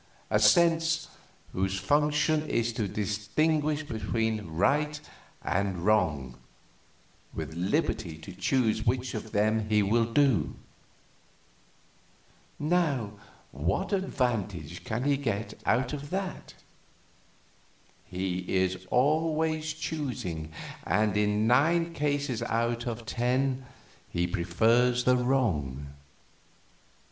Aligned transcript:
A 0.31 0.39
sense 0.39 1.09
whose 1.53 1.79
function 1.79 2.49
is 2.49 2.73
to 2.73 2.87
distinguish 2.87 3.83
between 3.83 4.47
right 4.47 4.99
and 5.43 5.85
wrong, 5.85 6.39
with 7.35 7.53
liberty 7.53 8.17
to 8.17 8.31
choose 8.33 8.83
which 8.83 9.13
of 9.13 9.31
them 9.31 9.69
he 9.69 9.83
will 9.83 10.11
do. 10.11 10.55
Now 12.57 13.11
what 13.51 13.93
advantage 13.93 14.83
can 14.83 15.03
he 15.03 15.17
get 15.17 15.53
out 15.67 15.93
of 15.93 16.09
that? 16.09 16.55
He 18.03 18.39
is 18.47 18.87
always 18.89 19.71
choosing, 19.71 20.51
and 20.83 21.15
in 21.15 21.45
nine 21.45 21.93
cases 21.93 22.41
out 22.41 22.87
of 22.87 23.05
ten 23.05 23.67
he 24.09 24.25
prefers 24.25 25.03
the 25.03 25.15
wrong. 25.17 25.93